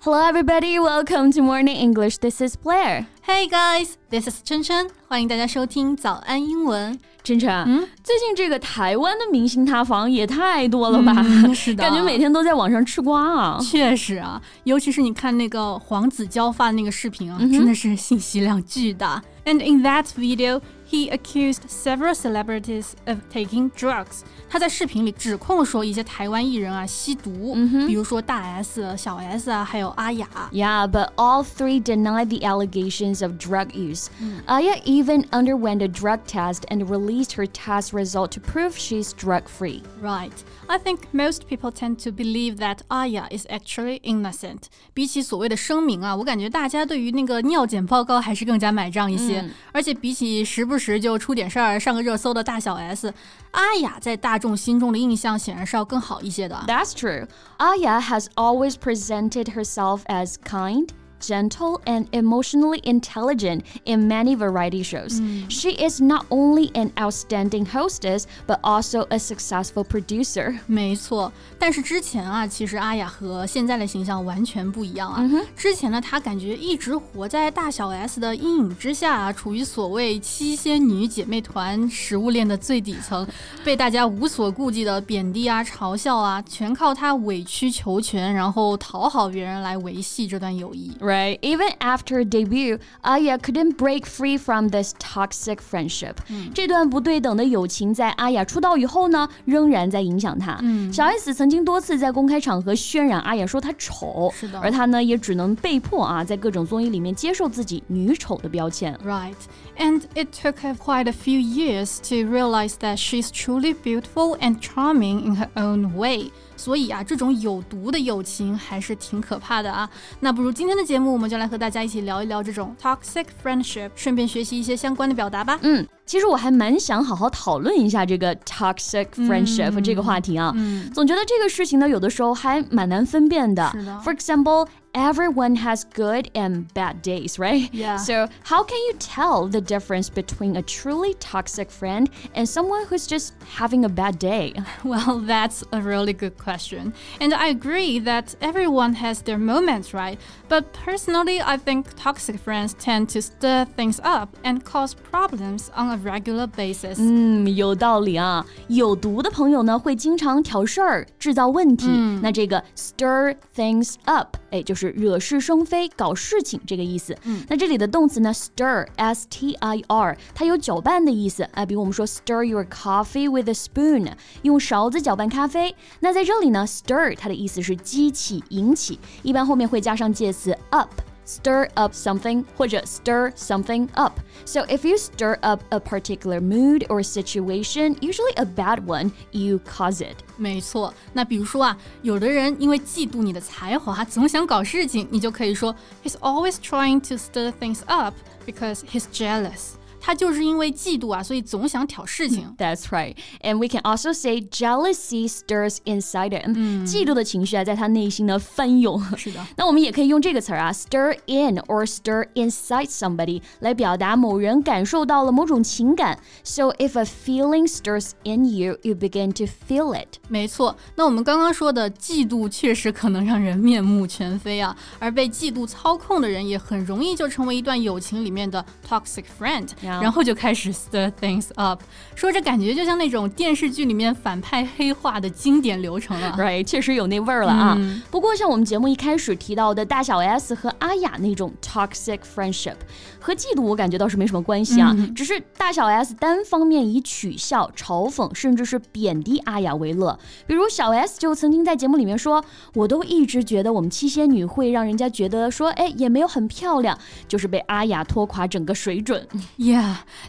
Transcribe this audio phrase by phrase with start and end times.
[0.00, 0.78] Hello, everybody.
[0.78, 2.18] Welcome to Morning English.
[2.18, 3.06] This is Blair.
[3.22, 6.98] Hey guys, this is 琛琛，欢迎大家收听早安英文。
[7.22, 11.14] 琛琛，嗯，最近这个台湾的明星塌房也太多了吧？
[11.24, 13.58] 嗯、是的，感觉每天都在网上吃瓜啊。
[13.62, 19.22] 确实啊，尤其是你看那个黄子佼发的那个视频啊，嗯、真的是信息量巨大。
[19.46, 24.22] And in that video, he accused several celebrities of taking drugs.
[24.48, 30.28] 他在视频里指控说一些台湾艺人啊吸毒，嗯、比如说大 S、小 S 啊，还有阿雅。
[30.52, 34.06] Yeah, but all three denied the allegations of drug use.
[34.20, 39.12] 嗯 Aya even underwent a drug test and released her test result to prove she's
[39.12, 39.82] drug free.
[40.00, 40.32] Right.
[40.68, 44.68] I think most people tend to believe that Aya is actually innocent.
[44.92, 49.40] 比起所谓的声明啊，我感觉大家对于那个尿检报告还是更加买账一些。
[49.40, 53.13] 嗯、而且比起时不 时就出点事儿、上个热搜的大小 S，
[53.51, 56.63] 阿雅在大众心中的印象显然是要更好一些的。
[56.67, 57.27] That's true.
[57.57, 60.87] Aya has always presented herself as kind.
[61.20, 65.22] gentle and emotionally intelligent in many variety shows.
[65.48, 70.58] She is not only an outstanding hostess, but also a successful producer.
[70.66, 75.16] 没错，但是之前啊，其实阿雅和现在的形象完全不一样啊。
[75.20, 83.26] 嗯、之前呢，她感觉一直活在大小 S 的阴影之下、啊，处于所谓七仙女姐妹团食物链的最底层，
[83.64, 90.92] 被大家无所顾忌的贬低啊、嘲笑啊，全靠她委曲求全，然后讨好别人来维系这段友谊。
[91.08, 91.38] Right.
[91.40, 96.16] Even after debut, Aya couldn't break free from this toxic friendship.
[96.54, 100.58] 这段不对等的友情在阿雅出道以后呢，仍然在影响她。
[100.92, 108.98] 小 S 曾经多次在公开场合渲染阿雅说她丑，是的，而她呢也只能被迫啊在各种综艺里面接受自己女丑的标签。
[109.04, 109.34] Right.
[109.76, 114.60] And it took her quite a few years to realize that she's truly beautiful and
[114.60, 116.30] charming in her own way.
[116.59, 119.89] 所以啊，这种有毒的友情还是挺可怕的啊。
[120.19, 125.57] 那不如今天的节目，我们就来和大家一起聊一聊这种 toxic friendship，顺便学习一些相关的表达吧。
[125.61, 130.51] 嗯，其实我还蛮想好好讨论一下这个 toxic friendship、嗯、这个话题啊。
[130.55, 133.71] 嗯，总觉得这个事情呢，有的时候还蛮难分辨的。
[133.73, 134.01] 的。
[134.03, 134.67] For example.
[134.96, 137.68] Everyone has good and bad days, right?
[137.74, 137.96] Yeah.
[137.96, 143.04] So, how can you tell the difference between a truly toxic friend and someone who's
[143.04, 144.54] just having a bad day?
[144.84, 146.94] Well, that's a really good question.
[147.20, 150.16] And I agree that everyone has their moments, right?
[150.48, 155.90] But personally, I think toxic friends tend to stir things up and cause problems on
[155.90, 156.98] a regular basis.
[157.00, 158.46] 嗯，有道理啊。
[158.68, 161.86] 有毒的朋友呢，会经常挑事儿，制造问题。
[161.88, 167.15] 嗯、那这个 stir things up， 哎，就是惹是生非，搞事情这个意思。
[167.23, 171.65] 嗯、那这里的动词呢，stir，s t i r，它有搅拌的意思啊。
[171.65, 174.11] 比如我们说 stir your coffee with a spoon，
[174.41, 175.75] 用勺子搅拌咖啡。
[175.99, 180.89] 那在这里呢，stir 它的意思是激起、引起，一般后面会加上介词 up。
[181.28, 184.20] Stir up something 或者 stir something up.
[184.44, 189.58] So if you stir up a particular mood or situation, usually a bad one, you
[189.60, 190.16] cause it.
[190.36, 195.74] 没错，那比如说啊，有的人因为嫉妒你的才华，总想搞事情，你就可以说
[196.04, 198.14] He's always trying to stir things up
[198.46, 199.76] because he's jealous.
[200.00, 202.54] 他就是因为嫉妒啊，所以总想挑事情。
[202.58, 203.16] That's right.
[203.40, 206.86] And we can also say jealousy stirs inside him.
[206.86, 209.02] 嫉妒的情绪啊，在他内心呢翻涌。
[209.16, 209.44] 是的。
[209.56, 216.18] 那我们也可以用这个词儿啊，stir in or stir inside somebody 来表达某人感受到了某种情感。
[216.42, 220.18] So if a feeling stirs in you, you begin to feel it.
[220.28, 220.76] 没错。
[220.96, 229.68] 那我们刚刚说的嫉妒确实可能让人面目全非啊，而被嫉妒操控的人也很容易就成为一段友情里面的 toxic friend。
[230.01, 231.81] 然后就开始 stir things up，
[232.15, 236.35] 说这感觉就像那种电视剧里面反派黑化的经典流程了。
[236.37, 237.75] Right，确实有那味儿了啊。
[237.77, 242.75] 嗯、不过像我们节目一开始提到的大小 S 和阿雅那种 toxic friendship，
[243.19, 250.17] 和嫉妒我感觉倒是没什么关系啊，嗯、只是大小 S 单方面以取笑、嘲讽甚至是贬低阿雅为乐。
[250.45, 252.43] 比如小 S 就曾经在节目里面说
[252.75, 256.97] ：“我都一直觉得我们七仙女会让人家觉得说，哎，也没有很漂亮，
[257.27, 259.27] 就是被阿雅拖垮整个水准。”
[259.57, 259.78] Yeah.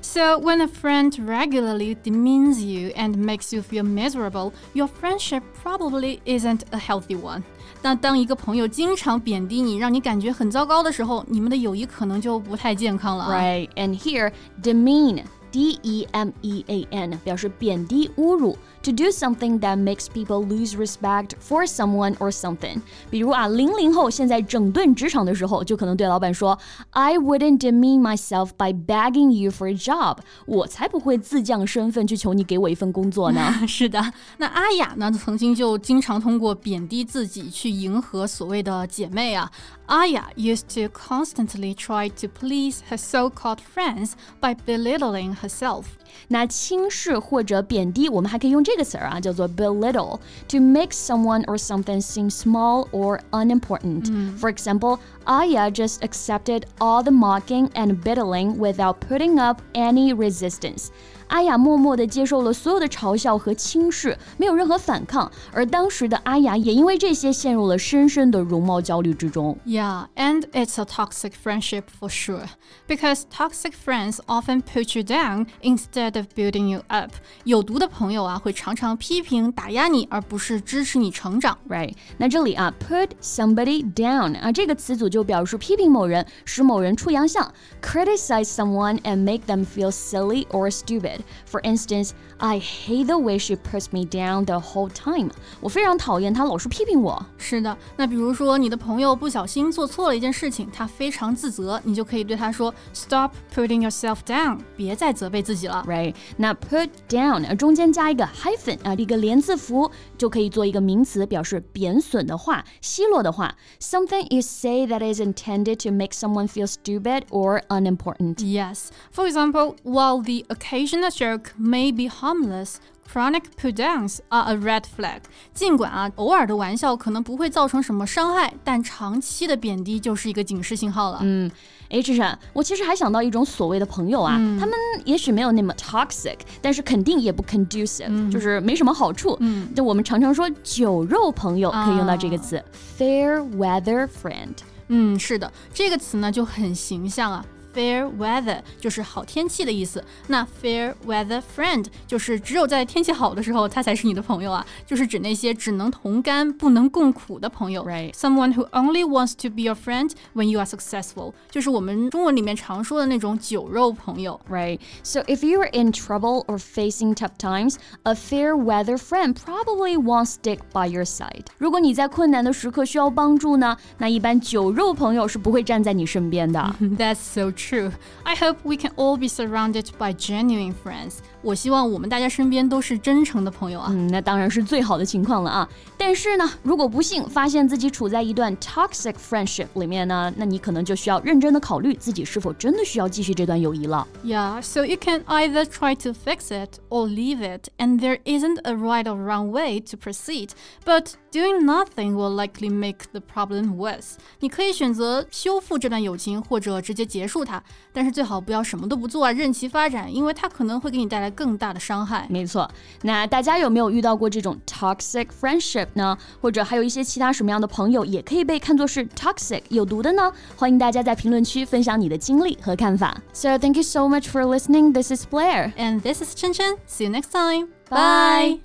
[0.02, 6.20] So when a friend regularly demeans you and makes you feel miserable, your friendship probably
[6.26, 7.44] isn't a healthy one.
[7.82, 13.40] 那当一个朋友经常贬低你，让你感觉很糟糕的时候，你们的友谊可能就不太健康了、啊。
[13.40, 14.32] Right, and here
[14.64, 18.58] demean D E M E A N，表示贬低、侮辱。
[18.84, 22.82] To do something that makes people lose respect for someone or something。
[23.10, 33.66] 比如啊，零零后现在整顿职场的时候，就可能对老板说：“I wouldn't demean myself by begging you for a job。”我才不会自降身份去求你给我一份工作呢。
[33.68, 39.52] 是的，那阿雅呢，曾经就经常通过贬低自己去迎合所谓的姐妹啊。
[39.88, 45.84] Aya used to constantly try to please her so-called friends by belittling herself.
[46.30, 54.10] 那轻视或者贬低，我们还可以用这个词儿啊，叫做 belittle，to make someone or something seem small or unimportant.
[54.40, 60.90] For example, Aya just accepted all the mocking and belittling without putting up any resistance.
[61.30, 65.32] 阿雅默默地接受了所有的嘲笑和轻视，没有任何反抗。
[65.52, 69.58] 而当时的阿雅也因为这些陷入了深深的容貌焦虑之中。
[69.66, 72.46] Yeah, and it's a toxic friendship for sure,
[72.88, 77.12] because toxic friends often put you down instead of building you up.
[77.44, 81.58] 有毒的朋友啊，会常常批评、打压你，而不是支持你成长。
[81.68, 81.96] Right？
[82.18, 87.44] 那这里啊，put somebody down 啊，这个词组就表示批评某人，使某人出洋相；
[87.82, 91.16] criticize someone and make them feel silly or stupid。
[91.46, 95.32] For instance, I hate the way she puts me down the whole time.
[95.62, 97.26] 我非常讨厌她老是批评我。
[97.50, 106.16] 是的，那比如说你的朋友不小心做错了一件事情，他非常自责，你就可以对他说：“Stop putting yourself down，别再责备自己了。” Right？
[106.38, 113.56] 那 put down 中间加一个 hyphen 啊，一个连字符就可以做一个名词，表示贬损的话、奚落的话。
[113.80, 118.38] Something you say that is intended to make someone feel stupid or unimportant.
[118.38, 118.90] Yes.
[119.12, 122.76] For example, while the occasional joke may be harmless,
[123.11, 125.21] Chronic put-downs are a red flag.
[125.53, 131.19] 尽管啊，偶尔的玩笑可能不会造成什么伤害，但长期的贬低就是一个警示信号了。
[131.23, 131.51] 嗯，
[131.89, 134.75] 哎，志晨，我其实还想到一种所谓的朋友啊，他们
[135.05, 139.37] 也许没有那么 toxic，但是肯定也不 conducive，就是没什么好处。
[139.41, 142.63] 嗯，就我们常常说酒肉朋友，可以用到这个词
[142.99, 144.55] fair weather friend。
[144.89, 147.45] 嗯，是的，这个词呢就很形象啊。
[147.76, 150.02] Fair weather 就是好天气的意思。
[150.28, 157.86] 那 fair weather friend 就是只有在天气好的时候，他才是你的朋友啊，就是指那些只能同甘不能共苦的朋友。
[157.86, 158.14] Right.
[158.14, 164.40] Someone who only wants to be your friend when you are successful，就是我们中文里面常说的那种酒肉朋友。
[164.50, 164.80] Right.
[165.04, 169.98] So if you are in trouble or facing tough times, a fair weather friend probably
[169.98, 171.48] won't stick by your side.
[171.58, 176.74] 如果你在困难的时刻需要帮助呢，那一般酒肉朋友是不会站在你身边的。
[176.80, 177.93] That's so true.
[178.25, 181.23] I hope we can all be surrounded by genuine friends.
[181.42, 183.88] 我希望我们大家身边都是真诚的朋友啊。
[183.92, 185.68] 嗯，那当然是最好的情况了啊。
[185.98, 194.08] 但是呢，如果不幸发现自己处在一段 toxic friendship 里面呢，那你可能就需要认真的考虑自己是否真的需要继续这段友谊了。
[194.24, 198.74] Yeah, so you can either try to fix it or leave it, and there isn't a
[198.74, 200.50] right or wrong way to proceed.
[200.84, 204.16] But doing nothing will likely make the problem worse.
[204.40, 207.62] 你可以选择修复这段友情，或者直接结束它，
[207.94, 212.26] 但是最好不要什么都不做啊，任其发展，因为它可能会给你带 来更大的伤害。
[212.30, 212.70] 没错，
[213.02, 216.18] 那大家有没有遇到过这种 toxic friendship 呢？
[216.42, 220.32] 或者还有一些其他什么样的朋友也可以被看作是 toxic 有毒的呢？
[220.56, 223.16] 欢迎大家在评论区分享你的经历和看法。
[223.34, 224.94] So thank you so much for listening.
[224.94, 226.78] This is Blair, and this is Chen Chen.
[226.88, 227.68] See you next time.
[227.90, 228.60] Bye.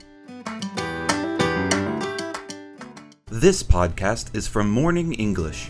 [3.27, 5.69] This podcast is from Morning English.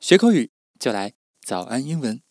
[0.00, 0.50] 学口语
[0.80, 1.12] 就来
[1.44, 2.22] 早安英文。